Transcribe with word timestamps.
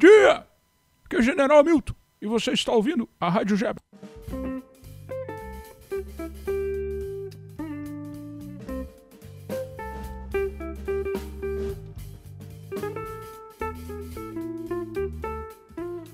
dia! 0.00 0.46
Aqui 1.04 1.16
é 1.16 1.18
o 1.18 1.22
General 1.22 1.62
Milton 1.62 1.92
e 2.22 2.26
você 2.26 2.52
está 2.52 2.72
ouvindo 2.72 3.06
a 3.20 3.28
Rádio 3.28 3.54
Jeba. 3.54 3.78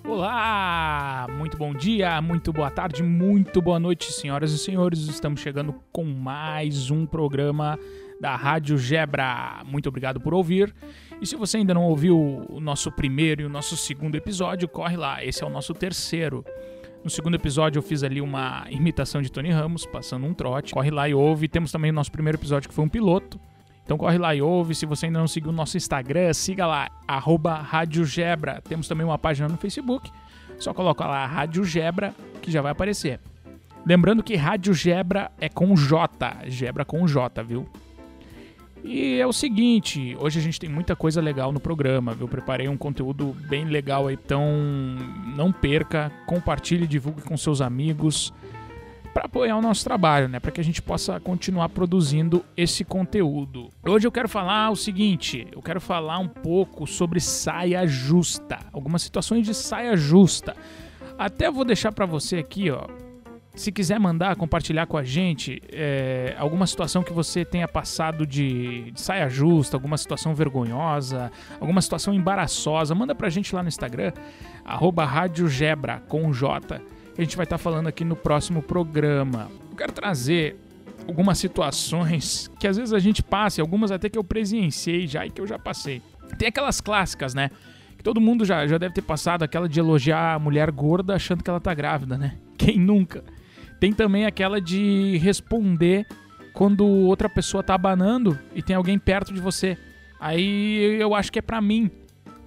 Olá! 0.04 1.28
Muito 1.30 1.56
bom 1.56 1.72
dia, 1.72 2.20
muito 2.20 2.52
boa 2.52 2.70
tarde, 2.70 3.04
muito 3.04 3.62
boa 3.62 3.78
noite, 3.78 4.12
senhoras 4.12 4.50
e 4.50 4.58
senhores. 4.58 5.06
Estamos 5.06 5.40
chegando 5.40 5.80
com 5.92 6.02
mais 6.02 6.90
um 6.90 7.06
programa 7.06 7.78
da 8.20 8.34
Rádio 8.34 8.78
Gebra. 8.78 9.62
Muito 9.64 9.88
obrigado 9.88 10.20
por 10.20 10.34
ouvir. 10.34 10.74
E 11.20 11.26
se 11.26 11.36
você 11.36 11.58
ainda 11.58 11.74
não 11.74 11.84
ouviu 11.84 12.46
o 12.48 12.60
nosso 12.60 12.90
primeiro 12.90 13.42
e 13.42 13.44
o 13.44 13.48
nosso 13.48 13.76
segundo 13.76 14.14
episódio, 14.14 14.68
corre 14.68 14.96
lá. 14.96 15.24
Esse 15.24 15.42
é 15.42 15.46
o 15.46 15.50
nosso 15.50 15.72
terceiro. 15.74 16.44
No 17.02 17.10
segundo 17.10 17.34
episódio 17.36 17.78
eu 17.78 17.82
fiz 17.82 18.02
ali 18.02 18.20
uma 18.20 18.66
imitação 18.68 19.22
de 19.22 19.30
Tony 19.30 19.50
Ramos, 19.50 19.86
passando 19.86 20.26
um 20.26 20.34
trote. 20.34 20.72
Corre 20.72 20.90
lá 20.90 21.08
e 21.08 21.14
ouve. 21.14 21.48
Temos 21.48 21.70
também 21.70 21.90
o 21.90 21.94
nosso 21.94 22.10
primeiro 22.10 22.36
episódio 22.36 22.68
que 22.68 22.74
foi 22.74 22.84
um 22.84 22.88
piloto. 22.88 23.40
Então 23.84 23.96
corre 23.96 24.18
lá 24.18 24.34
e 24.34 24.42
ouve. 24.42 24.74
Se 24.74 24.84
você 24.84 25.06
ainda 25.06 25.20
não 25.20 25.28
seguiu 25.28 25.50
o 25.50 25.54
nosso 25.54 25.76
Instagram, 25.76 26.32
siga 26.34 26.66
lá, 26.66 26.88
arroba 27.06 27.54
Rádio 27.54 28.04
Gebra. 28.04 28.60
Temos 28.68 28.88
também 28.88 29.06
uma 29.06 29.18
página 29.18 29.48
no 29.48 29.56
Facebook. 29.56 30.10
Só 30.58 30.74
coloca 30.74 31.06
lá 31.06 31.24
Rádio 31.24 31.64
Gebra 31.64 32.14
que 32.42 32.50
já 32.50 32.60
vai 32.60 32.72
aparecer. 32.72 33.20
Lembrando 33.86 34.22
que 34.22 34.34
Rádio 34.34 34.74
Gebra 34.74 35.30
é 35.40 35.48
com 35.48 35.76
J. 35.76 36.48
Gebra 36.48 36.84
com 36.84 37.06
J, 37.06 37.42
viu? 37.44 37.68
E 38.86 39.18
é 39.18 39.26
o 39.26 39.32
seguinte, 39.32 40.16
hoje 40.20 40.38
a 40.38 40.42
gente 40.42 40.60
tem 40.60 40.70
muita 40.70 40.94
coisa 40.94 41.20
legal 41.20 41.50
no 41.50 41.58
programa, 41.58 42.14
viu? 42.14 42.28
Preparei 42.28 42.68
um 42.68 42.76
conteúdo 42.76 43.36
bem 43.48 43.64
legal 43.64 44.06
aí, 44.06 44.14
então 44.14 44.44
não 45.34 45.50
perca, 45.50 46.12
compartilhe, 46.24 46.86
divulgue 46.86 47.20
com 47.20 47.36
seus 47.36 47.60
amigos 47.60 48.32
para 49.12 49.24
apoiar 49.24 49.56
o 49.56 49.60
nosso 49.60 49.82
trabalho, 49.82 50.28
né? 50.28 50.38
Para 50.38 50.52
que 50.52 50.60
a 50.60 50.64
gente 50.64 50.80
possa 50.80 51.18
continuar 51.18 51.68
produzindo 51.70 52.44
esse 52.56 52.84
conteúdo. 52.84 53.70
Hoje 53.84 54.06
eu 54.06 54.12
quero 54.12 54.28
falar 54.28 54.70
o 54.70 54.76
seguinte, 54.76 55.48
eu 55.50 55.60
quero 55.60 55.80
falar 55.80 56.20
um 56.20 56.28
pouco 56.28 56.86
sobre 56.86 57.18
saia 57.18 57.84
justa, 57.88 58.60
algumas 58.72 59.02
situações 59.02 59.44
de 59.44 59.52
saia 59.52 59.96
justa. 59.96 60.54
Até 61.18 61.50
vou 61.50 61.64
deixar 61.64 61.90
para 61.90 62.06
você 62.06 62.36
aqui, 62.36 62.70
ó, 62.70 62.86
se 63.56 63.72
quiser 63.72 63.98
mandar, 63.98 64.36
compartilhar 64.36 64.86
com 64.86 64.96
a 64.96 65.02
gente 65.02 65.60
é, 65.72 66.36
alguma 66.38 66.66
situação 66.66 67.02
que 67.02 67.12
você 67.12 67.44
tenha 67.44 67.66
passado 67.66 68.26
de, 68.26 68.92
de, 68.92 69.00
saia 69.00 69.28
justa, 69.28 69.76
alguma 69.76 69.96
situação 69.96 70.34
vergonhosa, 70.34 71.32
alguma 71.58 71.80
situação 71.80 72.14
embaraçosa, 72.14 72.94
manda 72.94 73.14
pra 73.14 73.28
gente 73.28 73.54
lá 73.54 73.62
no 73.62 73.68
Instagram, 73.68 74.12
arroba 74.64 75.04
Gebra, 75.48 76.02
com 76.06 76.32
J 76.32 76.80
a 77.18 77.22
gente 77.22 77.36
vai 77.36 77.44
estar 77.44 77.56
tá 77.56 77.62
falando 77.62 77.86
aqui 77.86 78.04
no 78.04 78.14
próximo 78.14 78.60
programa. 78.60 79.50
Eu 79.70 79.76
quero 79.76 79.92
trazer 79.92 80.56
algumas 81.08 81.38
situações 81.38 82.50
que 82.58 82.66
às 82.66 82.76
vezes 82.76 82.92
a 82.92 82.98
gente 82.98 83.22
passa, 83.22 83.62
algumas 83.62 83.90
até 83.90 84.08
que 84.08 84.18
eu 84.18 84.24
presenciei 84.24 85.06
já 85.06 85.24
e 85.24 85.30
que 85.30 85.40
eu 85.40 85.46
já 85.46 85.58
passei. 85.58 86.02
Tem 86.38 86.48
aquelas 86.48 86.80
clássicas, 86.80 87.32
né? 87.32 87.50
Que 87.96 88.04
todo 88.04 88.20
mundo 88.20 88.44
já, 88.44 88.66
já 88.66 88.76
deve 88.76 88.94
ter 88.94 89.02
passado, 89.02 89.42
aquela 89.42 89.68
de 89.68 89.80
elogiar 89.80 90.34
a 90.34 90.38
mulher 90.38 90.70
gorda 90.70 91.14
achando 91.14 91.42
que 91.42 91.48
ela 91.48 91.60
tá 91.60 91.72
grávida, 91.72 92.18
né? 92.18 92.36
Quem 92.58 92.78
nunca? 92.78 93.24
Tem 93.78 93.92
também 93.92 94.26
aquela 94.26 94.60
de 94.60 95.18
responder 95.18 96.06
quando 96.52 96.86
outra 96.86 97.28
pessoa 97.28 97.62
tá 97.62 97.74
abanando 97.74 98.38
e 98.54 98.62
tem 98.62 98.74
alguém 98.74 98.98
perto 98.98 99.32
de 99.32 99.40
você. 99.40 99.76
Aí 100.18 100.96
eu 101.00 101.14
acho 101.14 101.30
que 101.30 101.38
é 101.38 101.42
pra 101.42 101.60
mim. 101.60 101.90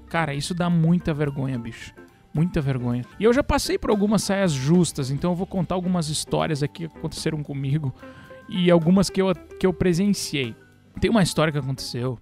Cara, 0.09 0.33
isso 0.33 0.53
dá 0.55 0.69
muita 0.69 1.13
vergonha, 1.13 1.57
bicho. 1.59 1.93
Muita 2.33 2.61
vergonha. 2.61 3.03
E 3.19 3.23
eu 3.23 3.33
já 3.33 3.43
passei 3.43 3.77
por 3.77 3.89
algumas 3.89 4.23
saias 4.23 4.51
justas, 4.51 5.11
então 5.11 5.31
eu 5.31 5.35
vou 5.35 5.47
contar 5.47 5.75
algumas 5.75 6.09
histórias 6.09 6.63
aqui 6.63 6.87
que 6.87 6.97
aconteceram 6.97 7.43
comigo 7.43 7.93
e 8.47 8.71
algumas 8.71 9.09
que 9.09 9.21
eu, 9.21 9.33
que 9.59 9.65
eu 9.65 9.73
presenciei. 9.73 10.55
Tem 10.99 11.09
uma 11.09 11.21
história 11.23 11.51
que 11.51 11.59
aconteceu 11.59 12.19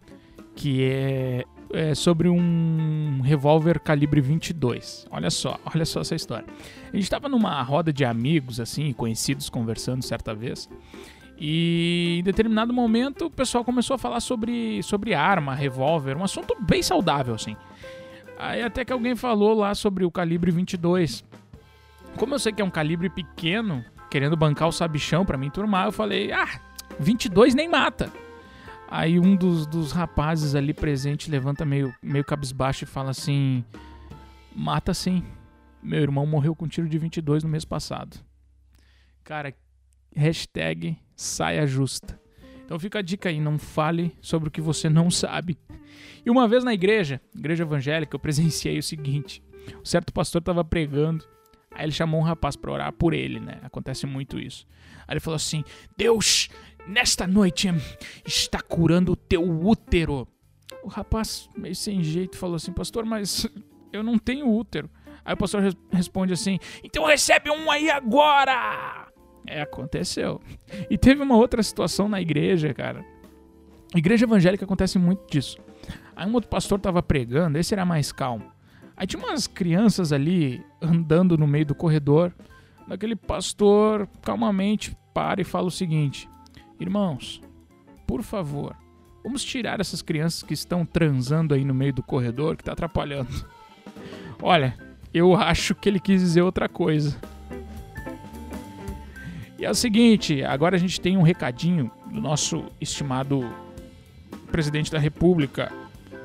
que 0.56 0.84
é, 0.84 1.46
é 1.74 1.94
sobre 1.94 2.30
um 2.30 3.22
revólver 3.24 3.80
calibre 3.80 4.22
22. 4.22 5.08
Olha 5.12 5.30
só, 5.30 5.60
olha 5.74 5.86
só 5.86 6.02
essa 6.02 6.16
história. 6.16 6.46
A 6.84 6.96
gente 6.96 7.04
estava 7.04 7.28
numa 7.28 7.62
roda 7.62 7.92
de 7.92 8.06
amigos, 8.06 8.60
assim, 8.60 8.94
conhecidos, 8.94 9.50
conversando 9.50 10.04
certa 10.04 10.34
vez. 10.34 10.70
E 11.40 12.18
em 12.20 12.24
determinado 12.24 12.74
momento 12.74 13.26
o 13.26 13.32
pessoal 13.32 13.64
começou 13.64 13.96
a 13.96 13.98
falar 13.98 14.20
sobre, 14.20 14.82
sobre 14.82 15.14
arma, 15.14 15.54
revólver, 15.54 16.18
um 16.18 16.24
assunto 16.24 16.56
bem 16.60 16.82
saudável, 16.82 17.36
assim. 17.36 17.56
Aí 18.40 18.62
até 18.62 18.84
que 18.84 18.94
alguém 18.94 19.16
falou 19.16 19.54
lá 19.54 19.76
sobre 19.76 20.06
o 20.06 20.12
calibre 20.12 20.52
22. 20.52 21.24
Como 22.18 22.34
eu 22.34 22.40
sei 22.40 22.52
que 22.52 22.62
é 22.62 22.66
um 22.66 22.70
calibre 22.70 23.10
pequeno, 23.10 23.84
querendo 24.10 24.36
bancar 24.36 24.68
o 24.68 24.72
sabichão 24.72 25.26
para 25.26 25.38
mim 25.38 25.50
turmar, 25.50 25.86
eu 25.86 25.92
falei: 25.92 26.32
"Ah, 26.32 26.60
22 27.00 27.54
nem 27.54 27.68
mata". 27.68 28.12
Aí 28.90 29.20
um 29.20 29.36
dos, 29.36 29.68
dos 29.68 29.92
rapazes 29.92 30.56
ali 30.56 30.74
presente 30.74 31.30
levanta 31.30 31.66
meio, 31.66 31.94
meio 32.02 32.24
cabisbaixo 32.24 32.84
e 32.84 32.88
fala 32.88 33.12
assim: 33.12 33.64
"Mata 34.56 34.94
sim. 34.94 35.24
Meu 35.84 36.02
irmão 36.02 36.26
morreu 36.26 36.56
com 36.56 36.66
um 36.66 36.68
tiro 36.68 36.88
de 36.88 36.98
22 36.98 37.44
no 37.44 37.50
mês 37.50 37.66
passado". 37.66 38.18
Cara, 39.24 39.54
hashtag 40.16 40.98
saia 41.16 41.68
justa. 41.68 42.20
Então 42.64 42.80
fica 42.80 43.00
a 43.00 43.02
dica 43.02 43.30
aí, 43.30 43.40
não 43.40 43.58
fale 43.58 44.16
sobre 44.22 44.50
o 44.50 44.52
que 44.52 44.62
você 44.62 44.90
não 44.90 45.10
sabe. 45.10 45.58
E 46.26 46.30
uma 46.30 46.48
vez 46.48 46.64
na 46.64 46.74
igreja, 46.74 47.22
igreja 47.36 47.64
evangélica, 47.64 48.16
eu 48.16 48.20
presenciei 48.20 48.78
o 48.78 48.84
seguinte: 48.84 49.42
um 49.82 49.86
certo 49.86 50.12
pastor 50.14 50.40
estava 50.40 50.64
pregando, 50.64 51.26
aí 51.72 51.86
ele 51.86 51.92
chamou 51.92 52.20
um 52.20 52.24
rapaz 52.24 52.56
para 52.56 52.72
orar 52.72 52.92
por 52.92 53.14
ele, 53.14 53.40
né? 53.40 53.60
Acontece 53.64 54.06
muito 54.06 54.40
isso. 54.40 54.66
Aí 55.08 55.14
ele 55.14 55.20
falou 55.20 55.36
assim: 55.36 55.64
Deus, 55.96 56.50
nesta 56.88 57.28
noite 57.28 57.70
está 58.26 58.62
curando 58.62 59.12
o 59.12 59.16
teu 59.16 59.44
útero. 59.44 60.28
O 60.84 60.88
rapaz, 60.88 61.50
meio 61.56 61.76
sem 61.76 62.02
jeito, 62.04 62.38
falou 62.38 62.56
assim: 62.56 62.72
Pastor, 62.72 63.06
mas 63.06 63.48
eu 63.92 64.04
não 64.04 64.18
tenho 64.18 64.50
útero. 64.50 64.90
Aí 65.24 65.34
o 65.34 65.38
pastor 65.38 65.62
responde 65.92 66.34
assim: 66.34 66.58
Então 66.84 67.06
recebe 67.06 67.50
um 67.50 67.70
aí 67.70 67.90
agora! 67.90 69.08
É, 69.46 69.62
aconteceu. 69.62 70.42
E 70.90 70.98
teve 70.98 71.22
uma 71.22 71.36
outra 71.36 71.64
situação 71.64 72.10
na 72.10 72.22
igreja, 72.22 72.74
cara. 72.74 73.06
Igreja 73.96 74.26
evangélica 74.26 74.66
acontece 74.66 75.00
muito 75.00 75.26
disso. 75.30 75.58
Aí 76.16 76.28
um 76.28 76.34
outro 76.34 76.50
pastor 76.50 76.80
tava 76.80 77.02
pregando, 77.02 77.58
esse 77.58 77.74
era 77.74 77.86
mais 77.86 78.12
calmo. 78.12 78.52
Aí 78.96 79.06
tinha 79.06 79.24
umas 79.24 79.48
crianças 79.48 80.12
ali 80.12 80.66
andando 80.82 81.38
no 81.38 81.48
meio 81.48 81.66
do 81.66 81.76
corredor. 81.76 82.34
Daquele 82.88 83.16
pastor 83.16 84.08
calmamente 84.22 84.98
para 85.14 85.42
e 85.42 85.44
fala 85.44 85.68
o 85.68 85.72
seguinte: 85.72 86.28
Irmãos, 86.80 87.42
por 88.06 88.22
favor, 88.24 88.76
vamos 89.24 89.44
tirar 89.44 89.80
essas 89.80 90.02
crianças 90.02 90.44
que 90.44 90.54
estão 90.54 90.86
transando 90.86 91.54
aí 91.54 91.66
no 91.66 91.74
meio 91.74 91.94
do 91.94 92.04
corredor, 92.04 92.56
que 92.56 92.64
tá 92.64 92.74
atrapalhando. 92.74 93.46
Olha, 94.42 94.78
eu 95.14 95.36
acho 95.36 95.74
que 95.74 95.90
ele 95.90 96.00
quis 96.00 96.22
dizer 96.22 96.42
outra 96.42 96.70
coisa. 96.70 97.20
E 99.58 99.66
é 99.66 99.70
o 99.70 99.76
seguinte, 99.76 100.44
agora 100.44 100.76
a 100.76 100.80
gente 100.80 101.02
tem 101.02 101.18
um 101.18 101.24
recadinho 101.24 101.92
do 102.12 102.22
nosso 102.22 102.66
estimado 102.80 103.44
presidente 104.52 104.92
da 104.92 105.00
República. 105.00 105.72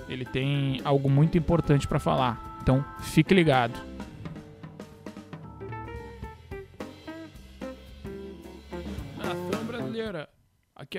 Ele 0.08 0.26
tem 0.26 0.82
algo 0.84 1.08
muito 1.08 1.38
importante 1.38 1.88
para 1.88 1.98
falar. 1.98 2.58
Então, 2.62 2.84
fique 3.00 3.32
ligado. 3.32 3.91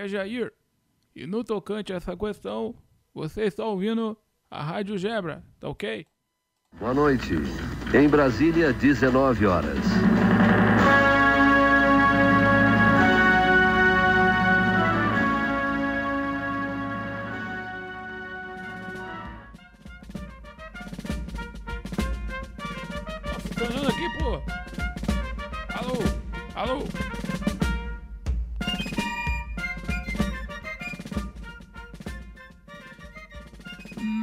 É 0.03 0.07
Jair. 0.07 0.53
E 1.15 1.25
no 1.25 1.43
tocante 1.43 1.93
a 1.93 1.97
essa 1.97 2.15
questão, 2.15 2.75
você 3.13 3.43
está 3.43 3.65
ouvindo 3.65 4.17
a 4.49 4.61
Rádio 4.61 4.97
Gebra, 4.97 5.43
tá 5.59 5.69
ok? 5.69 6.05
Boa 6.79 6.93
noite. 6.93 7.33
Em 7.93 8.09
Brasília, 8.09 8.73
19 8.73 9.45
horas. 9.45 9.77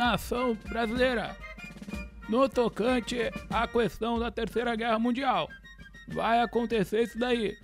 Nação 0.00 0.54
brasileira. 0.66 1.36
No 2.26 2.48
tocante 2.48 3.18
à 3.50 3.68
questão 3.68 4.18
da 4.18 4.30
Terceira 4.30 4.74
Guerra 4.74 4.98
Mundial, 4.98 5.46
vai 6.08 6.40
acontecer 6.40 7.02
isso 7.02 7.18
daí. 7.18 7.54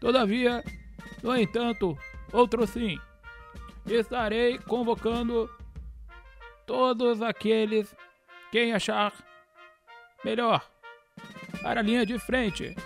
Todavia, 0.00 0.62
no 1.24 1.36
entanto, 1.36 1.98
outro 2.32 2.64
sim, 2.68 3.00
estarei 3.84 4.58
convocando 4.58 5.50
todos 6.66 7.20
aqueles 7.20 7.96
Quem 8.52 8.72
achar 8.72 9.12
melhor 10.24 10.64
para 11.62 11.80
a 11.80 11.82
linha 11.82 12.06
de 12.06 12.18
frente. 12.18 12.76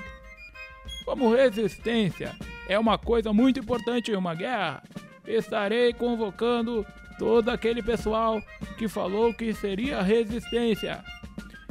Como 1.05 1.35
resistência 1.35 2.35
é 2.67 2.79
uma 2.79 2.97
coisa 2.97 3.31
muito 3.31 3.61
importante 3.61 4.11
em 4.11 4.17
uma 4.17 4.35
guerra, 4.35 4.83
estarei 5.27 5.93
convocando 5.93 6.87
todo 7.19 7.49
aquele 7.49 7.83
pessoal 7.83 8.41
que 8.77 8.89
falou 8.89 9.33
que 9.33 9.53
seria 9.55 10.03
resistência. 10.03 11.03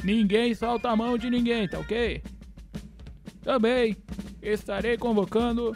Ninguém 0.03 0.53
solta 0.53 0.89
a 0.89 0.95
mão 0.95 1.17
de 1.17 1.29
ninguém, 1.29 1.67
tá 1.67 1.79
ok? 1.79 2.21
Também 3.41 3.97
estarei 4.41 4.97
convocando 4.97 5.75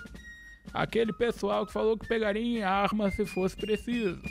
aquele 0.73 1.13
pessoal 1.13 1.65
que 1.65 1.73
falou 1.73 1.97
que 1.97 2.07
pegaria 2.07 2.59
em 2.59 2.63
arma 2.63 3.09
se 3.09 3.25
fosse 3.25 3.55
preciso. 3.55 4.21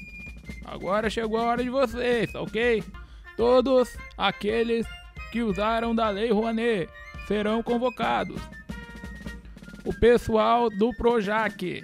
Agora 0.64 1.08
chegou 1.08 1.38
a 1.38 1.44
hora 1.44 1.62
de 1.62 1.70
vocês, 1.70 2.32
tá 2.32 2.40
ok? 2.40 2.82
Todos 3.36 3.96
aqueles 4.16 4.86
que 5.30 5.42
usaram 5.42 5.94
da 5.94 6.08
Lei 6.08 6.30
Rouanet 6.30 6.88
serão 7.26 7.62
convocados. 7.62 8.40
O 9.84 9.92
pessoal 9.94 10.68
do 10.68 10.92
Projac, 10.94 11.82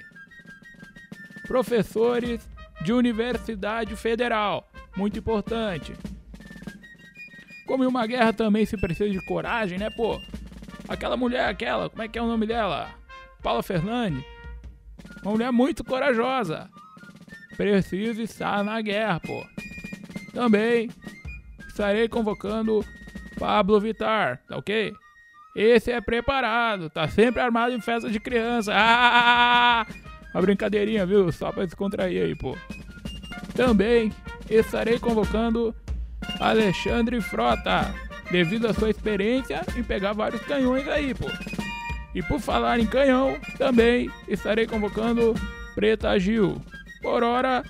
professores 1.46 2.48
de 2.82 2.92
Universidade 2.92 3.94
Federal, 3.96 4.68
muito 4.96 5.18
importante. 5.18 5.94
Como 7.66 7.84
em 7.84 7.86
uma 7.86 8.06
guerra 8.06 8.32
também 8.32 8.66
se 8.66 8.76
precisa 8.76 9.08
de 9.08 9.24
coragem, 9.24 9.78
né, 9.78 9.88
pô? 9.90 10.20
Aquela 10.88 11.16
mulher, 11.16 11.48
aquela, 11.48 11.88
como 11.88 12.02
é 12.02 12.08
que 12.08 12.18
é 12.18 12.22
o 12.22 12.26
nome 12.26 12.46
dela? 12.46 12.90
Paula 13.42 13.62
Fernandes. 13.62 14.24
Uma 15.22 15.32
mulher 15.32 15.52
muito 15.52 15.84
corajosa. 15.84 16.68
Precisa 17.56 18.22
estar 18.22 18.64
na 18.64 18.80
guerra, 18.80 19.20
pô. 19.20 19.44
Também 20.32 20.90
estarei 21.68 22.08
convocando 22.08 22.84
Pablo 23.38 23.80
Vitar, 23.80 24.42
tá 24.48 24.56
ok? 24.56 24.92
Esse 25.54 25.92
é 25.92 26.00
preparado, 26.00 26.88
tá 26.88 27.06
sempre 27.08 27.40
armado 27.40 27.74
em 27.74 27.80
festa 27.80 28.10
de 28.10 28.18
criança. 28.18 28.72
Ah! 28.76 29.86
Uma 30.34 30.42
brincadeirinha, 30.42 31.04
viu? 31.04 31.30
Só 31.30 31.52
pra 31.52 31.64
descontrair 31.64 32.22
aí, 32.22 32.34
pô. 32.34 32.56
Também 33.54 34.12
estarei 34.48 34.98
convocando 34.98 35.74
Alexandre 36.40 37.20
Frota, 37.20 37.94
devido 38.30 38.66
à 38.66 38.74
sua 38.74 38.90
experiência 38.90 39.60
em 39.76 39.82
pegar 39.82 40.12
vários 40.12 40.42
canhões 40.42 40.88
aí, 40.88 41.14
pô. 41.14 41.26
E 42.14 42.22
por 42.22 42.40
falar 42.40 42.78
em 42.78 42.86
canhão, 42.86 43.38
também 43.58 44.10
estarei 44.28 44.66
convocando 44.66 45.34
Preta 45.74 46.18
Gil. 46.18 46.60
Por 47.00 47.22
hora, 47.22 47.62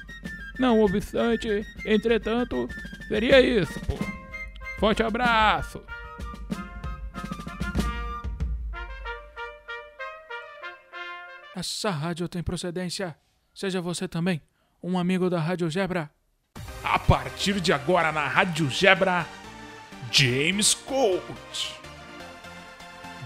não 0.59 0.81
obstante, 0.81 1.67
entretanto, 1.85 2.69
seria 3.09 3.41
isso, 3.41 3.79
pô. 3.81 3.95
Forte 4.79 5.03
abraço! 5.03 5.83
Essa 11.63 11.91
rádio 11.91 12.27
tem 12.29 12.43
procedência. 12.43 13.17
Seja 13.55 13.81
você 13.81 14.09
também 14.09 14.43
um 14.83 14.99
amigo 14.99 15.31
da 15.31 15.39
Rádio 15.39 15.71
Gebra. 15.71 16.11
A 16.83 16.99
partir 16.99 17.61
de 17.61 17.73
agora 17.73 18.11
na 18.11 18.27
Rádio 18.27 18.69
Gebra, 18.69 19.25
James 20.11 20.75
Colt. 20.75 21.71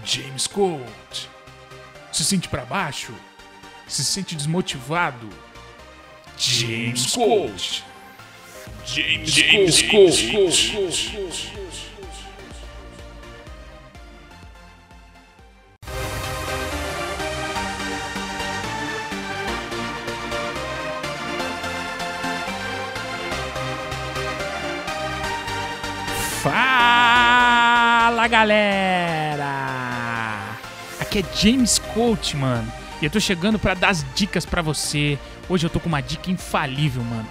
James 0.05 0.45
Colt. 0.45 1.27
Se 2.11 2.23
sente 2.23 2.47
para 2.47 2.63
baixo? 2.63 3.11
Se 3.87 4.05
sente 4.05 4.35
desmotivado? 4.35 5.27
James 6.37 7.15
Colt. 7.15 7.83
James, 8.85 9.31
James 9.31 9.81
Colt. 9.81 10.13
Galera! 28.37 29.47
Aqui 30.99 31.19
é 31.19 31.25
James 31.35 31.79
Coach, 31.79 32.35
mano. 32.37 32.71
E 33.01 33.05
eu 33.05 33.09
tô 33.09 33.19
chegando 33.19 33.57
para 33.57 33.73
dar 33.73 33.89
as 33.89 34.05
dicas 34.13 34.45
para 34.45 34.61
você. 34.61 35.17
Hoje 35.49 35.65
eu 35.65 35.71
tô 35.71 35.79
com 35.79 35.89
uma 35.89 36.01
dica 36.01 36.29
infalível, 36.29 37.03
mano. 37.03 37.27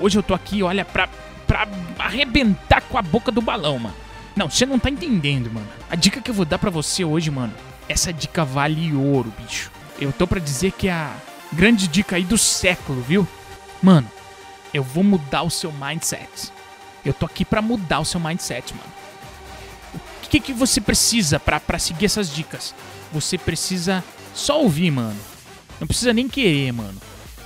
Hoje 0.00 0.18
eu 0.18 0.22
tô 0.22 0.34
aqui, 0.34 0.60
olha, 0.62 0.84
pra, 0.84 1.08
pra 1.46 1.68
arrebentar 1.96 2.82
com 2.82 2.98
a 2.98 3.02
boca 3.02 3.30
do 3.30 3.40
balão, 3.40 3.78
mano. 3.78 3.94
Não, 4.34 4.50
você 4.50 4.66
não 4.66 4.80
tá 4.80 4.90
entendendo, 4.90 5.48
mano. 5.48 5.68
A 5.88 5.94
dica 5.94 6.20
que 6.20 6.28
eu 6.30 6.34
vou 6.34 6.44
dar 6.44 6.58
para 6.58 6.70
você 6.70 7.04
hoje, 7.04 7.30
mano, 7.30 7.52
essa 7.88 8.12
dica 8.12 8.44
vale 8.44 8.92
ouro, 8.94 9.32
bicho. 9.38 9.70
Eu 10.00 10.12
tô 10.12 10.26
para 10.26 10.40
dizer 10.40 10.72
que 10.72 10.88
é 10.88 10.92
a 10.92 11.12
grande 11.52 11.86
dica 11.86 12.16
aí 12.16 12.24
do 12.24 12.38
século, 12.38 13.00
viu? 13.00 13.28
Mano, 13.80 14.10
eu 14.74 14.82
vou 14.82 15.04
mudar 15.04 15.42
o 15.42 15.50
seu 15.50 15.70
mindset. 15.70 16.52
Eu 17.04 17.14
tô 17.14 17.26
aqui 17.26 17.44
para 17.44 17.62
mudar 17.62 18.00
o 18.00 18.04
seu 18.04 18.18
mindset, 18.18 18.74
mano. 18.74 18.97
Que, 20.30 20.40
que 20.40 20.52
você 20.52 20.80
precisa 20.80 21.40
para 21.40 21.78
seguir 21.78 22.06
essas 22.06 22.32
dicas? 22.32 22.74
Você 23.12 23.38
precisa 23.38 24.04
só 24.34 24.60
ouvir, 24.62 24.90
mano. 24.90 25.18
Não 25.80 25.86
precisa 25.86 26.12
nem 26.12 26.28
querer, 26.28 26.72
mano. 26.72 27.00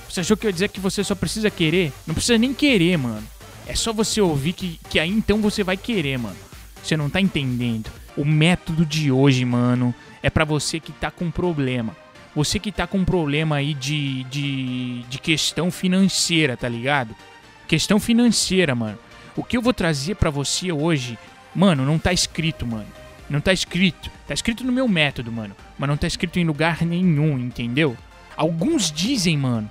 Você 0.09 0.19
achou 0.19 0.35
que 0.35 0.45
eu 0.45 0.49
ia 0.49 0.53
dizer 0.53 0.69
que 0.69 0.79
você 0.79 1.03
só 1.03 1.15
precisa 1.15 1.49
querer? 1.49 1.93
Não 2.05 2.13
precisa 2.13 2.37
nem 2.37 2.53
querer, 2.53 2.97
mano. 2.97 3.23
É 3.65 3.75
só 3.75 3.93
você 3.93 4.19
ouvir 4.19 4.53
que, 4.53 4.79
que 4.89 4.99
aí 4.99 5.09
então 5.09 5.41
você 5.41 5.63
vai 5.63 5.77
querer, 5.77 6.17
mano. 6.17 6.35
Você 6.83 6.97
não 6.97 7.09
tá 7.09 7.21
entendendo. 7.21 7.89
O 8.17 8.25
método 8.25 8.85
de 8.85 9.11
hoje, 9.11 9.45
mano, 9.45 9.95
é 10.21 10.29
para 10.29 10.45
você 10.45 10.79
que 10.79 10.91
tá 10.91 11.09
com 11.09 11.31
problema. 11.31 11.95
Você 12.35 12.59
que 12.59 12.71
tá 12.71 12.85
com 12.85 12.99
um 12.99 13.05
problema 13.05 13.57
aí 13.57 13.73
de, 13.73 14.23
de, 14.25 15.03
de 15.03 15.19
questão 15.19 15.71
financeira, 15.71 16.57
tá 16.57 16.67
ligado? 16.67 17.15
Questão 17.67 17.99
financeira, 17.99 18.75
mano. 18.75 18.97
O 19.35 19.43
que 19.43 19.55
eu 19.55 19.61
vou 19.61 19.73
trazer 19.73 20.15
para 20.15 20.29
você 20.29 20.71
hoje, 20.71 21.17
mano, 21.55 21.85
não 21.85 21.99
tá 21.99 22.13
escrito, 22.13 22.65
mano. 22.65 22.87
Não 23.29 23.39
tá 23.39 23.53
escrito. 23.53 24.11
Tá 24.27 24.33
escrito 24.33 24.63
no 24.63 24.71
meu 24.71 24.87
método, 24.87 25.31
mano. 25.31 25.55
Mas 25.77 25.89
não 25.89 25.97
tá 25.97 26.07
escrito 26.07 26.39
em 26.39 26.45
lugar 26.45 26.83
nenhum, 26.83 27.39
entendeu? 27.39 27.97
Alguns 28.35 28.91
dizem, 28.91 29.37
mano, 29.37 29.69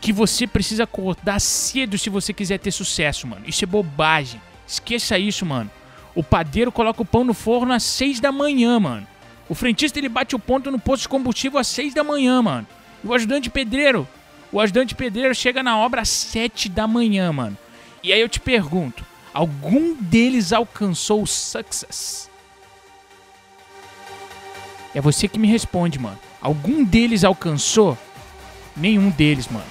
que 0.00 0.12
você 0.12 0.46
precisa 0.46 0.84
acordar 0.84 1.40
cedo 1.40 1.96
se 1.98 2.10
você 2.10 2.32
quiser 2.32 2.58
ter 2.58 2.70
sucesso, 2.70 3.26
mano. 3.26 3.44
Isso 3.46 3.64
é 3.64 3.66
bobagem. 3.66 4.40
Esqueça 4.66 5.18
isso, 5.18 5.44
mano. 5.44 5.70
O 6.14 6.22
padeiro 6.22 6.70
coloca 6.70 7.02
o 7.02 7.06
pão 7.06 7.24
no 7.24 7.34
forno 7.34 7.72
às 7.72 7.82
6 7.82 8.20
da 8.20 8.30
manhã, 8.30 8.78
mano. 8.78 9.06
O 9.48 9.54
frentista 9.54 9.98
ele 9.98 10.08
bate 10.08 10.36
o 10.36 10.38
ponto 10.38 10.70
no 10.70 10.78
posto 10.78 11.02
de 11.02 11.08
combustível 11.08 11.58
às 11.58 11.66
6 11.68 11.94
da 11.94 12.04
manhã, 12.04 12.40
mano. 12.40 12.66
E 13.02 13.06
o 13.06 13.12
ajudante 13.12 13.50
pedreiro, 13.50 14.06
o 14.52 14.60
ajudante 14.60 14.94
pedreiro 14.94 15.34
chega 15.34 15.62
na 15.62 15.76
obra 15.76 16.02
às 16.02 16.08
7 16.08 16.68
da 16.68 16.86
manhã, 16.86 17.32
mano. 17.32 17.56
E 18.02 18.12
aí 18.12 18.20
eu 18.20 18.28
te 18.28 18.40
pergunto: 18.40 19.04
algum 19.34 19.94
deles 19.94 20.52
alcançou 20.52 21.22
o 21.22 21.26
success? 21.26 22.30
É 24.94 25.00
você 25.00 25.26
que 25.26 25.40
me 25.40 25.48
responde, 25.48 25.98
mano. 25.98 26.18
Algum 26.40 26.84
deles 26.84 27.24
alcançou? 27.24 27.98
Nenhum 28.76 29.10
deles, 29.10 29.48
mano. 29.48 29.66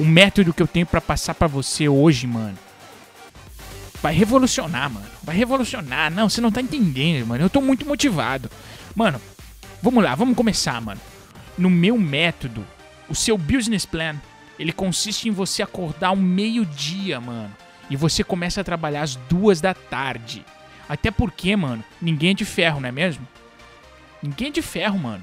O 0.00 0.04
método 0.04 0.52
que 0.52 0.60
eu 0.60 0.66
tenho 0.66 0.84
para 0.84 1.00
passar 1.00 1.34
para 1.34 1.46
você 1.46 1.88
hoje, 1.88 2.26
mano, 2.26 2.58
vai 4.02 4.12
revolucionar, 4.12 4.90
mano. 4.90 5.06
Vai 5.22 5.36
revolucionar. 5.36 6.10
Não, 6.10 6.28
você 6.28 6.40
não 6.40 6.50
tá 6.50 6.60
entendendo, 6.60 7.28
mano. 7.28 7.44
Eu 7.44 7.50
tô 7.50 7.60
muito 7.60 7.86
motivado. 7.86 8.50
Mano, 8.96 9.20
vamos 9.80 10.02
lá, 10.02 10.14
vamos 10.16 10.36
começar, 10.36 10.80
mano. 10.80 11.00
No 11.56 11.70
meu 11.70 11.96
método, 11.96 12.66
o 13.08 13.14
seu 13.14 13.38
business 13.38 13.86
plan 13.86 14.16
ele 14.58 14.72
consiste 14.72 15.28
em 15.28 15.32
você 15.32 15.62
acordar 15.62 16.12
um 16.12 16.16
meio-dia, 16.16 17.20
mano. 17.20 17.54
E 17.92 17.96
você 17.96 18.24
começa 18.24 18.58
a 18.58 18.64
trabalhar 18.64 19.02
às 19.02 19.16
duas 19.16 19.60
da 19.60 19.74
tarde. 19.74 20.42
Até 20.88 21.10
porque, 21.10 21.54
mano, 21.54 21.84
ninguém 22.00 22.30
é 22.30 22.34
de 22.34 22.42
ferro, 22.42 22.80
não 22.80 22.88
é 22.88 22.92
mesmo? 22.92 23.28
Ninguém 24.22 24.48
é 24.48 24.50
de 24.50 24.62
ferro, 24.62 24.98
mano. 24.98 25.22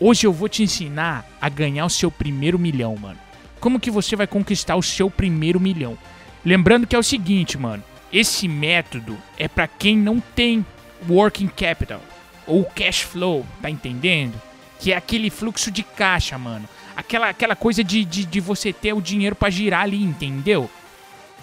Hoje 0.00 0.26
eu 0.26 0.32
vou 0.32 0.48
te 0.48 0.62
ensinar 0.62 1.26
a 1.38 1.46
ganhar 1.50 1.84
o 1.84 1.90
seu 1.90 2.10
primeiro 2.10 2.58
milhão, 2.58 2.96
mano. 2.96 3.18
Como 3.60 3.78
que 3.78 3.90
você 3.90 4.16
vai 4.16 4.26
conquistar 4.26 4.76
o 4.76 4.82
seu 4.82 5.10
primeiro 5.10 5.60
milhão? 5.60 5.98
Lembrando 6.42 6.86
que 6.86 6.96
é 6.96 6.98
o 6.98 7.02
seguinte, 7.02 7.58
mano. 7.58 7.84
Esse 8.10 8.48
método 8.48 9.18
é 9.36 9.46
para 9.46 9.68
quem 9.68 9.94
não 9.94 10.20
tem 10.20 10.64
working 11.06 11.48
capital 11.48 12.00
ou 12.46 12.64
cash 12.64 13.02
flow, 13.02 13.44
tá 13.60 13.68
entendendo? 13.68 14.40
Que 14.78 14.94
é 14.94 14.96
aquele 14.96 15.28
fluxo 15.28 15.70
de 15.70 15.82
caixa, 15.82 16.38
mano 16.38 16.66
aquela, 17.00 17.28
aquela 17.28 17.56
coisa 17.56 17.82
de, 17.82 18.04
de, 18.04 18.24
de 18.24 18.40
você 18.40 18.72
ter 18.72 18.92
o 18.92 19.00
dinheiro 19.00 19.34
para 19.34 19.50
girar 19.50 19.82
ali, 19.82 20.02
entendeu? 20.02 20.70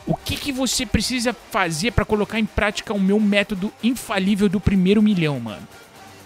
O 0.08 0.16
que, 0.16 0.36
que 0.36 0.52
você 0.52 0.86
precisa 0.86 1.34
fazer 1.52 1.92
para 1.92 2.06
colocar 2.06 2.40
em 2.40 2.46
prática 2.46 2.94
o 2.94 3.00
meu 3.00 3.20
método 3.20 3.72
infalível 3.84 4.50
do 4.50 4.60
primeiro 4.60 5.02
milhão, 5.02 5.40
mano? 5.40 5.68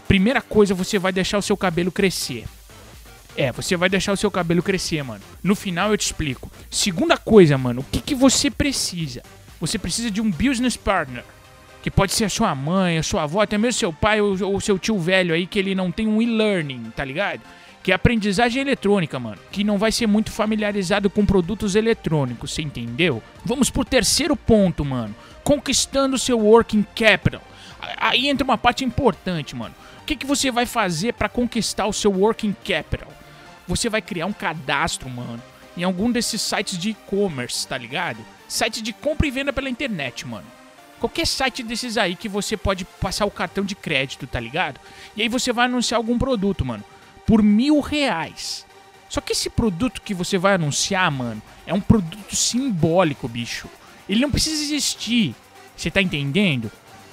Primeira 0.07 0.41
coisa, 0.41 0.73
você 0.73 0.97
vai 0.97 1.11
deixar 1.11 1.37
o 1.37 1.41
seu 1.41 1.57
cabelo 1.57 1.91
crescer. 1.91 2.45
É, 3.35 3.51
você 3.51 3.75
vai 3.75 3.89
deixar 3.89 4.13
o 4.13 4.17
seu 4.17 4.29
cabelo 4.29 4.61
crescer, 4.61 5.03
mano. 5.03 5.21
No 5.43 5.55
final 5.55 5.91
eu 5.91 5.97
te 5.97 6.05
explico. 6.05 6.49
Segunda 6.69 7.17
coisa, 7.17 7.57
mano, 7.57 7.81
o 7.81 7.83
que, 7.83 7.99
que 7.99 8.15
você 8.15 8.49
precisa? 8.49 9.21
você 9.61 9.77
precisa 9.77 10.09
de 10.09 10.19
um 10.19 10.29
business 10.29 10.75
partner. 10.75 11.23
Que 11.83 11.91
pode 11.91 12.13
ser 12.13 12.25
a 12.25 12.29
sua 12.29 12.53
mãe, 12.53 12.97
a 12.97 13.03
sua 13.03 13.23
avó, 13.23 13.41
até 13.41 13.57
mesmo 13.57 13.79
seu 13.79 13.93
pai 13.93 14.19
ou, 14.19 14.35
ou 14.43 14.59
seu 14.59 14.77
tio 14.77 14.99
velho 14.99 15.33
aí, 15.33 15.47
que 15.47 15.57
ele 15.57 15.73
não 15.73 15.91
tem 15.91 16.07
um 16.07 16.21
e-learning, 16.21 16.91
tá 16.95 17.05
ligado? 17.05 17.41
Que 17.83 17.91
é 17.91 17.95
aprendizagem 17.95 18.61
eletrônica, 18.61 19.19
mano. 19.19 19.39
Que 19.51 19.63
não 19.63 19.77
vai 19.77 19.91
ser 19.91 20.07
muito 20.07 20.31
familiarizado 20.31 21.09
com 21.09 21.25
produtos 21.25 21.75
eletrônicos, 21.75 22.53
você 22.53 22.61
entendeu? 22.61 23.23
Vamos 23.43 23.69
pro 23.69 23.83
terceiro 23.83 24.35
ponto, 24.35 24.85
mano. 24.85 25.15
Conquistando 25.43 26.17
seu 26.17 26.39
working 26.39 26.85
capital. 26.95 27.41
Aí 27.97 28.27
entra 28.27 28.43
uma 28.43 28.57
parte 28.57 28.85
importante, 28.85 29.55
mano. 29.55 29.73
O 30.01 30.05
que, 30.05 30.15
que 30.15 30.25
você 30.25 30.51
vai 30.51 30.65
fazer 30.65 31.13
para 31.13 31.29
conquistar 31.29 31.87
o 31.87 31.93
seu 31.93 32.11
working 32.11 32.55
capital? 32.63 33.11
Você 33.67 33.89
vai 33.89 34.01
criar 34.01 34.25
um 34.25 34.33
cadastro, 34.33 35.09
mano, 35.09 35.41
em 35.77 35.83
algum 35.83 36.11
desses 36.11 36.41
sites 36.41 36.77
de 36.77 36.91
e-commerce, 36.91 37.67
tá 37.67 37.77
ligado? 37.77 38.19
Sites 38.47 38.81
de 38.81 38.91
compra 38.91 39.25
e 39.27 39.31
venda 39.31 39.53
pela 39.53 39.69
internet, 39.69 40.27
mano. 40.27 40.45
Qualquer 40.99 41.25
site 41.25 41.63
desses 41.63 41.97
aí 41.97 42.15
que 42.15 42.29
você 42.29 42.55
pode 42.55 42.85
passar 42.85 43.25
o 43.25 43.31
cartão 43.31 43.63
de 43.63 43.73
crédito, 43.73 44.27
tá 44.27 44.39
ligado? 44.39 44.79
E 45.15 45.21
aí 45.23 45.29
você 45.29 45.51
vai 45.51 45.65
anunciar 45.65 45.97
algum 45.97 46.17
produto, 46.17 46.63
mano, 46.63 46.83
por 47.31 47.41
mil 47.41 47.79
reais. 47.79 48.65
Só 49.07 49.21
que 49.21 49.31
esse 49.31 49.49
produto 49.49 50.01
que 50.01 50.13
você 50.13 50.37
vai 50.37 50.55
anunciar, 50.55 51.09
mano, 51.09 51.41
é 51.65 51.73
um 51.73 51.79
produto 51.79 52.35
simbólico, 52.35 53.25
bicho. 53.25 53.69
Ele 54.09 54.19
não 54.19 54.29
precisa 54.29 54.61
existir. 54.61 55.33
Você 55.73 55.89
tá 55.89 56.01
entendendo? 56.01 56.69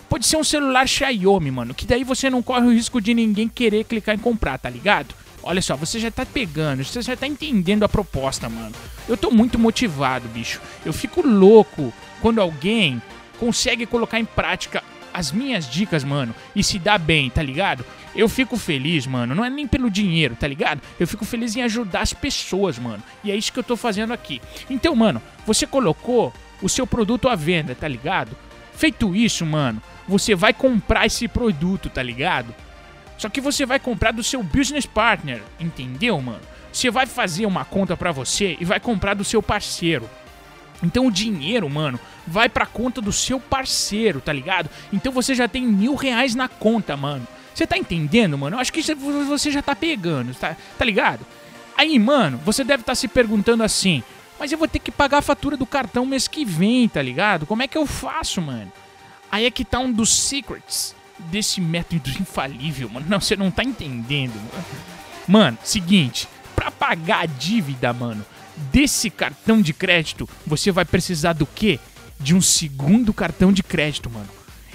Pode 0.09 0.27
ser 0.27 0.37
um 0.37 0.43
celular 0.43 0.89
Xiaomi, 0.89 1.53
mano, 1.53 1.73
que 1.73 1.87
daí 1.87 2.03
você 2.03 2.29
não 2.29 2.43
corre 2.43 2.67
o 2.67 2.73
risco 2.73 3.01
de 3.01 3.15
ninguém 3.15 3.47
querer 3.47 3.85
clicar 3.85 4.17
em 4.17 4.19
comprar, 4.19 4.59
tá 4.59 4.69
ligado? 4.69 5.15
Olha 5.41 5.63
só, 5.63 5.77
você 5.77 6.01
já 6.01 6.11
tá 6.11 6.27
pegando, 6.27 6.83
você 6.83 7.01
já 7.01 7.17
tá 7.17 7.29
entendendo 7.29 7.85
a 7.85 7.89
proposta, 7.89 8.49
mano. 8.49 8.75
Eu 9.09 9.17
tô 9.17 9.31
muito 9.31 9.57
motivado, 9.57 10.27
bicho. 10.31 10.61
Eu 10.85 10.93
fico 10.93 11.25
louco 11.25 11.95
quando 12.21 12.41
alguém 12.41 13.01
consegue 13.39 13.87
colocar 13.87 14.19
em 14.19 14.25
prática 14.25 14.83
as 15.19 15.33
minhas 15.33 15.69
dicas, 15.69 16.05
mano, 16.05 16.33
e 16.55 16.63
se 16.63 16.79
dá 16.79 16.97
bem, 16.97 17.29
tá 17.29 17.43
ligado? 17.43 17.85
Eu 18.15 18.29
fico 18.29 18.57
feliz, 18.57 19.05
mano, 19.05 19.35
não 19.35 19.45
é 19.45 19.51
nem 19.51 19.67
pelo 19.67 19.91
dinheiro, 19.91 20.37
tá 20.37 20.47
ligado? 20.47 20.81
Eu 20.99 21.09
fico 21.09 21.25
feliz 21.25 21.57
em 21.57 21.63
ajudar 21.63 22.03
as 22.03 22.13
pessoas, 22.13 22.79
mano. 22.79 23.03
E 23.25 23.33
é 23.33 23.37
isso 23.37 23.53
que 23.53 23.59
eu 23.59 23.65
tô 23.65 23.77
fazendo 23.77 24.13
aqui. 24.13 24.41
Então, 24.71 24.95
mano, 24.95 25.21
você 25.45 25.67
colocou 25.67 26.33
o 26.63 26.69
seu 26.69 26.87
produto 26.87 27.29
à 27.29 27.35
venda, 27.35 27.75
tá 27.75 27.89
ligado? 27.89 28.37
Feito 28.73 29.13
isso, 29.13 29.45
mano, 29.45 29.83
você 30.07 30.37
vai 30.37 30.53
comprar 30.53 31.05
esse 31.05 31.27
produto, 31.27 31.91
tá 31.91 32.01
ligado? 32.03 32.55
Só 33.17 33.29
que 33.29 33.41
você 33.41 33.67
vai 33.67 33.81
comprar 33.81 34.13
do 34.13 34.23
seu 34.23 34.41
business 34.41 34.87
partner, 34.87 35.43
entendeu, 35.59 36.21
mano? 36.21 36.43
Você 36.73 36.93
vai 36.93 37.07
fazer 37.07 37.45
uma 37.45 37.65
conta 37.65 37.97
para 37.97 38.13
você 38.13 38.57
e 38.61 38.65
vai 38.65 38.79
comprar 38.79 39.15
do 39.15 39.25
seu 39.25 39.43
parceiro. 39.43 40.09
Então 40.83 41.07
o 41.07 41.11
dinheiro, 41.11 41.69
mano, 41.69 41.99
vai 42.27 42.49
pra 42.49 42.67
conta 42.67 43.01
do 43.01 43.13
seu 43.13 43.41
parceiro, 43.41 44.21
tá 44.21 44.33
ligado? 44.33 44.71
Então 44.93 45.13
você 45.13 45.35
já 45.35 45.49
tem 45.49 45.67
mil 45.67 45.95
reais 45.95 46.35
na 46.35 46.49
conta, 46.49 46.97
mano. 46.97 47.27
Você 47.55 47.67
tá 47.67 47.77
entendendo, 47.77 48.39
mano? 48.39 48.57
Eu 48.57 48.61
acho 48.61 48.73
que 48.73 48.83
você 48.83 49.51
já 49.51 49.61
tá 49.61 49.75
pegando, 49.75 50.33
tá, 50.35 50.57
tá 50.79 50.85
ligado? 50.85 51.27
Aí, 51.77 51.99
mano, 51.99 52.41
você 52.45 52.63
deve 52.63 52.83
estar 52.83 52.93
tá 52.93 52.95
se 52.95 53.09
perguntando 53.09 53.65
assim: 53.65 54.03
mas 54.39 54.53
eu 54.53 54.59
vou 54.59 54.69
ter 54.69 54.79
que 54.79 54.93
pagar 54.93 55.19
a 55.19 55.23
fatura 55.23 55.57
do 55.57 55.67
cartão 55.67 56.07
mês 56.07 56.29
que 56.29 56.45
vem, 56.45 56.89
tá 56.89 57.03
ligado? 57.03 57.47
Como 57.47 57.63
é 57.63 57.69
que 57.69 57.77
eu 57.77 57.87
faço, 57.87 58.41
mano? 58.41 58.71
Aí 59.31 59.45
é 59.45 59.51
que 59.51 59.65
tá 59.65 59.79
um 59.81 59.93
dos 59.93 60.13
secrets 60.13 60.95
desse 61.19 61.61
método 61.61 62.09
infalível, 62.21 62.89
mano. 62.89 63.07
Não, 63.09 63.21
você 63.21 63.37
não 63.37 63.51
tá 63.51 63.65
entendendo, 63.65 64.35
mano. 64.35 64.65
Mano, 65.27 65.59
seguinte, 65.63 66.29
pra 66.55 66.71
pagar 66.71 67.21
a 67.21 67.27
dívida, 67.27 67.93
mano, 67.93 68.25
desse 68.73 69.11
cartão 69.11 69.61
de 69.61 69.73
crédito, 69.73 70.29
você 70.47 70.71
vai 70.71 70.85
precisar 70.85 71.33
do 71.33 71.47
quê? 71.47 71.79
De 72.21 72.35
um 72.35 72.41
segundo 72.41 73.13
cartão 73.13 73.53
de 73.53 73.63
crédito, 73.63 74.11
mano. 74.11 74.29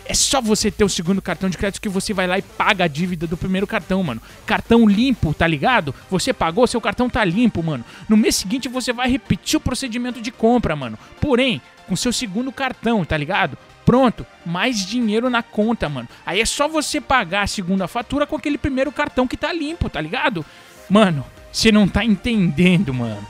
É 0.06 0.14
só 0.14 0.42
você 0.42 0.70
ter 0.70 0.84
o 0.84 0.90
segundo 0.90 1.22
cartão 1.22 1.50
de 1.50 1.58
crédito 1.58 1.82
que 1.82 1.88
você 1.88 2.14
vai 2.14 2.28
lá 2.28 2.38
e 2.38 2.42
paga 2.42 2.84
a 2.84 2.88
dívida 2.88 3.26
do 3.26 3.38
primeiro 3.38 3.66
cartão, 3.66 4.04
mano. 4.04 4.22
Cartão 4.46 4.86
limpo, 4.86 5.34
tá 5.34 5.48
ligado? 5.48 5.96
Você 6.10 6.34
pagou, 6.34 6.68
seu 6.68 6.82
cartão 6.82 7.10
tá 7.10 7.24
limpo, 7.24 7.64
mano. 7.64 7.86
No 8.10 8.18
mês 8.18 8.36
seguinte 8.36 8.68
você 8.68 8.92
vai 8.92 9.10
repetir 9.10 9.58
o 9.58 9.62
procedimento 9.62 10.22
de 10.22 10.30
compra, 10.30 10.76
mano. 10.76 10.98
Porém, 11.22 11.62
com 11.88 11.96
seu 11.96 12.12
segundo 12.12 12.52
cartão, 12.52 13.06
tá 13.06 13.16
ligado? 13.16 13.58
Pronto, 13.86 14.26
mais 14.46 14.86
dinheiro 14.86 15.30
na 15.30 15.42
conta, 15.42 15.88
mano. 15.88 16.08
Aí 16.26 16.42
é 16.42 16.46
só 16.46 16.68
você 16.68 17.00
pagar 17.00 17.44
a 17.44 17.48
segunda 17.48 17.88
fatura 17.88 18.26
com 18.28 18.36
aquele 18.36 18.58
primeiro 18.58 18.92
cartão 18.92 19.28
que 19.28 19.38
tá 19.38 19.54
limpo, 19.54 19.90
tá 19.90 20.02
ligado? 20.02 20.46
Mano, 20.90 21.26
você 21.52 21.72
não 21.72 21.88
tá 21.88 22.04
entendendo, 22.04 22.94
mano. 22.94 23.26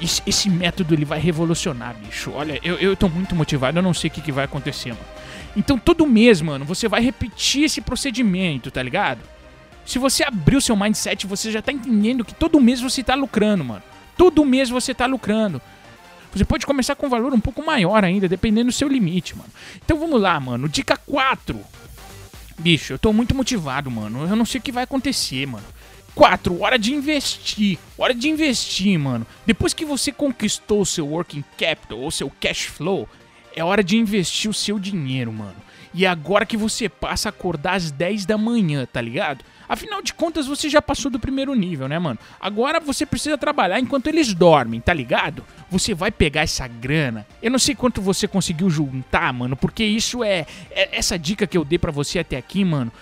Esse, 0.00 0.22
esse, 0.26 0.48
método 0.48 0.94
ele 0.94 1.04
vai 1.04 1.20
revolucionar, 1.20 1.94
bicho. 1.94 2.32
Olha, 2.32 2.58
eu, 2.62 2.76
eu 2.76 2.96
tô 2.96 3.08
muito 3.08 3.34
motivado, 3.34 3.78
eu 3.78 3.82
não 3.82 3.92
sei 3.92 4.08
o 4.08 4.12
que, 4.12 4.20
que 4.20 4.32
vai 4.32 4.44
acontecer, 4.44 4.90
mano. 4.90 5.04
Então 5.56 5.78
todo 5.78 6.06
mês, 6.06 6.40
mano, 6.40 6.64
você 6.64 6.88
vai 6.88 7.02
repetir 7.02 7.64
esse 7.64 7.80
procedimento, 7.80 8.70
tá 8.70 8.82
ligado? 8.82 9.20
Se 9.84 9.98
você 9.98 10.22
abrir 10.24 10.56
o 10.56 10.60
seu 10.60 10.76
mindset, 10.76 11.26
você 11.26 11.50
já 11.50 11.60
tá 11.60 11.72
entendendo 11.72 12.24
que 12.24 12.34
todo 12.34 12.60
mês 12.60 12.80
você 12.80 13.02
tá 13.02 13.14
lucrando, 13.14 13.64
mano. 13.64 13.82
Todo 14.16 14.44
mês 14.44 14.70
você 14.70 14.94
tá 14.94 15.06
lucrando. 15.06 15.60
Você 16.32 16.44
pode 16.44 16.64
começar 16.64 16.94
com 16.94 17.06
um 17.06 17.10
valor 17.10 17.32
um 17.34 17.40
pouco 17.40 17.64
maior 17.64 18.04
ainda, 18.04 18.28
dependendo 18.28 18.66
do 18.66 18.72
seu 18.72 18.86
limite, 18.86 19.36
mano. 19.36 19.50
Então 19.84 19.98
vamos 19.98 20.20
lá, 20.20 20.38
mano. 20.38 20.68
Dica 20.68 20.96
4. 20.96 21.60
Bicho, 22.58 22.92
eu 22.92 22.98
tô 22.98 23.12
muito 23.12 23.34
motivado, 23.34 23.90
mano. 23.90 24.28
Eu 24.28 24.36
não 24.36 24.44
sei 24.44 24.60
o 24.60 24.62
que 24.62 24.70
vai 24.70 24.84
acontecer, 24.84 25.46
mano. 25.46 25.64
4. 26.14 26.60
Hora 26.60 26.78
de 26.78 26.92
investir. 26.92 27.78
Hora 27.96 28.14
de 28.14 28.28
investir, 28.28 28.98
mano. 28.98 29.26
Depois 29.46 29.74
que 29.74 29.84
você 29.84 30.12
conquistou 30.12 30.82
o 30.82 30.86
seu 30.86 31.06
working 31.08 31.44
capital 31.56 31.98
ou 31.98 32.10
seu 32.10 32.30
cash 32.40 32.64
flow, 32.64 33.08
é 33.54 33.64
hora 33.64 33.82
de 33.82 33.96
investir 33.96 34.50
o 34.50 34.54
seu 34.54 34.78
dinheiro, 34.78 35.32
mano. 35.32 35.56
E 35.92 36.04
é 36.04 36.08
agora 36.08 36.46
que 36.46 36.56
você 36.56 36.88
passa 36.88 37.28
a 37.28 37.30
acordar 37.30 37.74
às 37.74 37.90
10 37.90 38.24
da 38.24 38.38
manhã, 38.38 38.86
tá 38.90 39.00
ligado? 39.00 39.44
Afinal 39.68 40.00
de 40.00 40.14
contas, 40.14 40.46
você 40.46 40.68
já 40.68 40.80
passou 40.80 41.10
do 41.10 41.18
primeiro 41.18 41.54
nível, 41.54 41.88
né, 41.88 41.98
mano? 41.98 42.18
Agora 42.40 42.78
você 42.78 43.04
precisa 43.04 43.36
trabalhar 43.36 43.80
enquanto 43.80 44.06
eles 44.06 44.32
dormem, 44.32 44.80
tá 44.80 44.92
ligado? 44.92 45.44
Você 45.68 45.92
vai 45.92 46.12
pegar 46.12 46.42
essa 46.42 46.66
grana. 46.68 47.26
Eu 47.42 47.50
não 47.50 47.58
sei 47.58 47.74
quanto 47.74 48.00
você 48.00 48.28
conseguiu 48.28 48.70
juntar, 48.70 49.32
mano, 49.32 49.56
porque 49.56 49.84
isso 49.84 50.22
é, 50.22 50.46
é 50.70 50.96
essa 50.96 51.18
dica 51.18 51.46
que 51.46 51.58
eu 51.58 51.64
dei 51.64 51.78
para 51.78 51.90
você 51.90 52.20
até 52.20 52.36
aqui, 52.36 52.64
mano. 52.64 52.92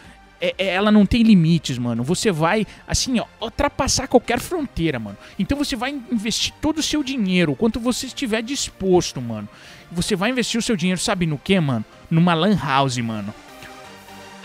É, 0.41 0.55
é, 0.57 0.67
ela 0.69 0.93
não 0.93 1.05
tem 1.05 1.23
limites, 1.23 1.79
mano. 1.79 2.03
Você 2.05 2.31
vai, 2.31 2.67
assim, 2.87 3.19
ó, 3.19 3.25
ultrapassar 3.41 4.07
qualquer 4.07 4.39
fronteira, 4.39 4.99
mano. 4.99 5.17
Então 5.39 5.59
você 5.59 5.75
vai 5.75 5.91
investir 6.13 6.55
todo 6.61 6.79
o 6.79 6.83
seu 6.83 7.03
dinheiro, 7.03 7.57
quanto 7.57 7.81
você 7.81 8.07
estiver 8.07 8.43
disposto, 8.43 9.21
mano. 9.21 9.49
Você 9.91 10.15
vai 10.15 10.31
investir 10.31 10.59
o 10.59 10.63
seu 10.63 10.77
dinheiro, 10.77 11.01
sabe 11.01 11.27
no 11.27 11.39
que, 11.39 11.59
mano? 11.59 11.85
Numa 12.11 12.35
lan 12.35 12.57
house, 12.57 12.99
mano. 12.99 13.35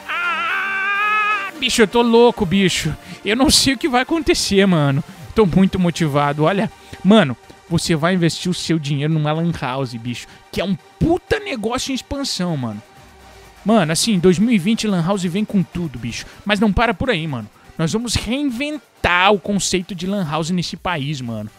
Ah, 0.08 1.52
bicho, 1.60 1.82
eu 1.82 1.88
tô 1.88 2.02
louco, 2.02 2.46
bicho. 2.46 2.96
Eu 3.24 3.36
não 3.36 3.50
sei 3.50 3.74
o 3.74 3.78
que 3.78 3.88
vai 3.88 4.02
acontecer, 4.02 4.66
mano. 4.66 5.04
Tô 5.36 5.46
muito 5.46 5.78
motivado. 5.78 6.44
Olha, 6.44 6.72
mano, 7.04 7.38
você 7.70 7.96
vai 7.96 8.14
investir 8.14 8.50
o 8.50 8.54
seu 8.54 8.80
dinheiro 8.80 9.14
numa 9.14 9.32
lan 9.32 9.52
house, 9.60 9.94
bicho. 9.96 10.28
Que 10.52 10.62
é 10.62 10.64
um 10.64 10.76
puta 11.00 11.40
negócio 11.40 11.92
em 11.92 11.96
expansão, 11.96 12.56
mano. 12.58 12.82
Mano, 13.66 13.92
assim, 13.92 14.20
2020 14.20 14.88
Lan 14.88 15.04
House 15.04 15.24
vem 15.24 15.46
com 15.46 15.64
tudo, 15.64 15.98
bicho. 15.98 16.26
Mas 16.46 16.60
não 16.60 16.72
para 16.72 16.94
por 16.94 17.10
aí, 17.10 17.26
mano. 17.28 17.50
Nós 17.78 17.92
vamos 17.92 18.16
reinventar 18.16 19.34
o 19.34 19.40
conceito 19.40 19.96
de 19.96 20.06
Lan 20.06 20.26
House 20.30 20.50
nesse 20.52 20.76
país, 20.76 21.22
mano. 21.22 21.50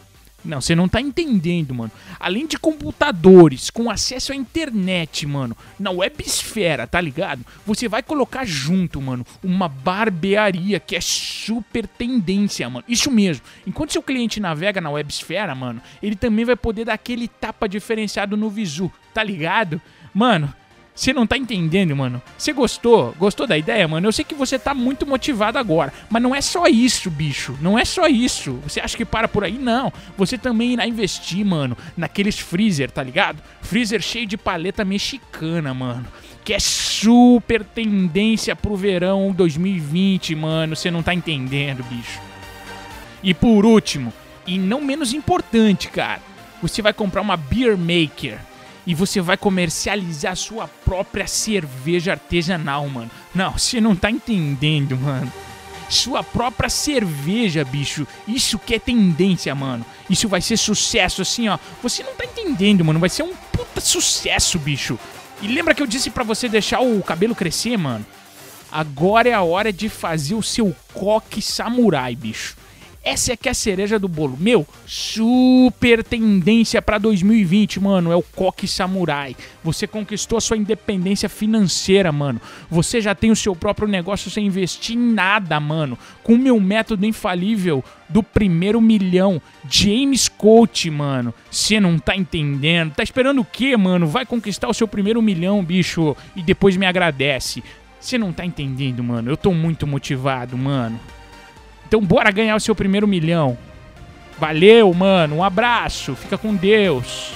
Não, 0.45 0.61
você 0.61 0.75
não 0.75 0.87
tá 0.87 1.01
entendendo, 1.01 1.73
mano. 1.73 1.91
Além 2.19 2.45
de 2.45 2.57
computadores 2.57 3.71
com 3.71 3.89
acesso 3.89 4.31
à 4.31 4.35
internet, 4.35 5.25
mano, 5.25 5.57
na 5.79 5.89
websfera, 5.89 6.85
tá 6.85 7.01
ligado? 7.01 7.43
Você 7.65 7.87
vai 7.87 8.03
colocar 8.03 8.45
junto, 8.45 9.01
mano, 9.01 9.25
uma 9.43 9.67
barbearia 9.67 10.79
que 10.79 10.95
é 10.95 11.01
super 11.01 11.87
tendência, 11.87 12.69
mano. 12.69 12.85
Isso 12.87 13.09
mesmo. 13.09 13.43
Enquanto 13.65 13.93
seu 13.93 14.03
cliente 14.03 14.39
navega 14.39 14.79
na 14.79 14.91
websfera, 14.91 15.55
mano, 15.55 15.81
ele 16.01 16.15
também 16.15 16.45
vai 16.45 16.55
poder 16.55 16.85
dar 16.85 16.93
aquele 16.93 17.27
tapa 17.27 17.67
diferenciado 17.67 18.37
no 18.37 18.49
visu, 18.49 18.91
tá 19.15 19.23
ligado? 19.23 19.81
Mano, 20.13 20.53
você 20.95 21.11
não 21.11 21.27
tá 21.27 21.37
entendendo, 21.37 21.93
mano. 21.93 22.21
Você 22.37 22.53
gostou? 22.53 23.13
Gostou 23.19 23.45
da 23.45 23.57
ideia, 23.57 23.85
mano? 23.85 24.07
Eu 24.07 24.13
sei 24.13 24.23
que 24.23 24.33
você 24.33 24.57
tá 24.57 24.73
muito 24.73 25.05
motivado 25.05 25.57
agora, 25.59 25.91
mas 26.09 26.23
não 26.23 26.33
é 26.33 26.39
só 26.39 26.67
isso, 26.67 27.11
bicho. 27.11 27.57
Não 27.61 27.77
é 27.77 27.83
só 27.83 28.07
isso. 28.07 28.53
Você 28.63 28.79
acha 28.79 28.95
que 28.95 29.03
para 29.03 29.27
por 29.27 29.43
aí? 29.43 29.57
Não. 29.57 29.91
Você 30.17 30.37
também 30.37 30.71
irá 30.71 30.87
investir, 30.87 31.45
mano, 31.45 31.77
naqueles 31.97 32.39
freezer, 32.39 32.89
tá 32.89 33.03
ligado? 33.03 33.43
Freezer 33.61 34.01
cheio 34.01 34.25
de 34.25 34.37
paleta 34.37 34.85
mexicana, 34.85 35.73
mano. 35.73 36.07
Que 36.45 36.53
é 36.53 36.59
super 36.59 37.65
tendência 37.65 38.55
pro 38.55 38.77
verão 38.77 39.33
2020, 39.35 40.33
mano. 40.35 40.77
Você 40.77 40.89
não 40.89 41.03
tá 41.03 41.13
entendendo, 41.13 41.83
bicho. 41.83 42.21
E 43.21 43.33
por 43.33 43.65
último, 43.65 44.13
e 44.47 44.57
não 44.57 44.79
menos 44.79 45.11
importante, 45.11 45.89
cara, 45.89 46.21
você 46.61 46.81
vai 46.81 46.93
comprar 46.93 47.21
uma 47.21 47.35
beer 47.35 47.77
maker 47.77 48.39
e 48.85 48.93
você 48.93 49.19
vai 49.21 49.37
comercializar 49.37 50.35
sua 50.35 50.67
própria 50.67 51.27
cerveja 51.27 52.11
artesanal, 52.11 52.87
mano. 52.87 53.09
Não, 53.33 53.51
você 53.51 53.81
não 53.81 53.95
tá 53.95 54.11
entendendo, 54.11 54.97
mano. 54.97 55.31
Sua 55.89 56.23
própria 56.23 56.69
cerveja, 56.69 57.63
bicho. 57.63 58.07
Isso 58.27 58.57
que 58.57 58.75
é 58.75 58.79
tendência, 58.79 59.53
mano. 59.53 59.85
Isso 60.09 60.27
vai 60.27 60.41
ser 60.41 60.57
sucesso, 60.57 61.21
assim, 61.21 61.47
ó. 61.47 61.57
Você 61.81 62.03
não 62.03 62.13
tá 62.15 62.25
entendendo, 62.25 62.83
mano. 62.83 62.99
Vai 62.99 63.09
ser 63.09 63.23
um 63.23 63.35
puta 63.51 63.79
sucesso, 63.79 64.57
bicho. 64.57 64.99
E 65.41 65.47
lembra 65.47 65.75
que 65.75 65.81
eu 65.81 65.87
disse 65.87 66.09
para 66.09 66.23
você 66.23 66.49
deixar 66.49 66.79
o 66.79 67.01
cabelo 67.03 67.35
crescer, 67.35 67.77
mano? 67.77 68.05
Agora 68.71 69.29
é 69.29 69.33
a 69.33 69.43
hora 69.43 69.71
de 69.71 69.87
fazer 69.89 70.35
o 70.35 70.43
seu 70.43 70.75
coque 70.93 71.41
samurai, 71.41 72.15
bicho. 72.15 72.57
Essa 73.05 73.33
é 73.33 73.37
que 73.37 73.47
é 73.47 73.51
a 73.51 73.53
cereja 73.53 73.99
do 73.99 74.07
bolo. 74.07 74.35
Meu, 74.39 74.67
super 74.87 76.03
tendência 76.03 76.81
para 76.81 76.97
2020, 76.97 77.79
mano, 77.79 78.11
é 78.11 78.15
o 78.15 78.23
coque 78.23 78.67
samurai. 78.67 79.35
Você 79.63 79.85
conquistou 79.85 80.39
a 80.39 80.41
sua 80.41 80.57
independência 80.57 81.29
financeira, 81.29 82.11
mano. 82.11 82.41
Você 82.67 82.99
já 82.99 83.13
tem 83.13 83.29
o 83.29 83.35
seu 83.35 83.55
próprio 83.55 83.87
negócio 83.87 84.31
sem 84.31 84.47
investir 84.47 84.95
em 84.95 85.13
nada, 85.13 85.59
mano. 85.59 85.95
Com 86.23 86.33
o 86.33 86.39
meu 86.39 86.59
método 86.59 87.05
infalível 87.05 87.83
do 88.09 88.23
primeiro 88.23 88.81
milhão, 88.81 89.39
James 89.69 90.27
Coach, 90.27 90.89
mano. 90.89 91.31
Você 91.51 91.79
não 91.79 91.99
tá 91.99 92.15
entendendo? 92.15 92.95
Tá 92.95 93.03
esperando 93.03 93.41
o 93.41 93.45
quê, 93.45 93.77
mano? 93.77 94.07
Vai 94.07 94.25
conquistar 94.25 94.67
o 94.67 94.73
seu 94.73 94.87
primeiro 94.87 95.21
milhão, 95.21 95.63
bicho, 95.63 96.17
e 96.35 96.41
depois 96.41 96.75
me 96.75 96.87
agradece. 96.87 97.63
Você 97.99 98.17
não 98.17 98.33
tá 98.33 98.43
entendendo, 98.43 99.03
mano. 99.03 99.29
Eu 99.29 99.37
tô 99.37 99.53
muito 99.53 99.85
motivado, 99.85 100.57
mano. 100.57 100.99
Então 101.87 102.01
bora 102.01 102.31
ganhar 102.31 102.55
o 102.55 102.59
seu 102.59 102.75
primeiro 102.75 103.07
milhão. 103.07 103.57
Valeu, 104.37 104.93
mano. 104.93 105.37
Um 105.37 105.43
abraço. 105.43 106.15
Fica 106.15 106.37
com 106.37 106.55
Deus. 106.55 107.33